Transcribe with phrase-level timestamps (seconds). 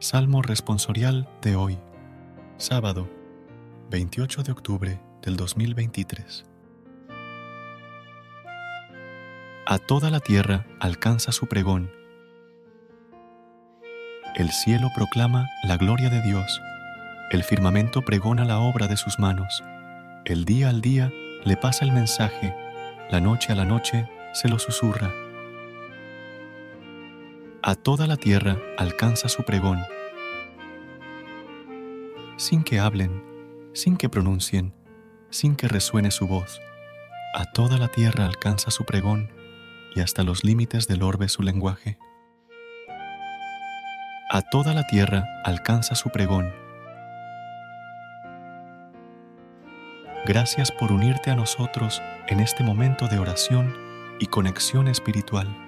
[0.00, 1.76] Salmo responsorial de hoy,
[2.56, 3.10] sábado
[3.90, 6.44] 28 de octubre del 2023.
[9.66, 11.90] A toda la tierra alcanza su pregón.
[14.36, 16.60] El cielo proclama la gloria de Dios,
[17.32, 19.64] el firmamento pregona la obra de sus manos,
[20.26, 21.10] el día al día
[21.44, 22.54] le pasa el mensaje,
[23.10, 25.12] la noche a la noche se lo susurra
[27.62, 29.84] a toda la tierra alcanza su pregón.
[32.36, 33.24] Sin que hablen,
[33.72, 34.74] sin que pronuncien,
[35.30, 36.60] sin que resuene su voz,
[37.34, 39.32] a toda la tierra alcanza su pregón
[39.94, 41.98] y hasta los límites del orbe su lenguaje.
[44.30, 46.52] A toda la tierra alcanza su pregón.
[50.26, 53.74] Gracias por unirte a nosotros en este momento de oración
[54.20, 55.67] y conexión espiritual.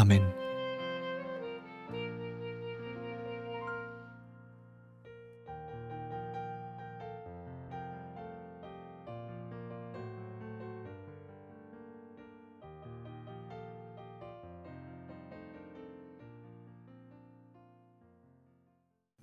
[0.00, 0.39] Amen.